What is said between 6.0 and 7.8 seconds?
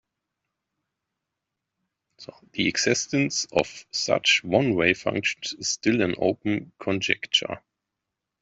an open conjecture.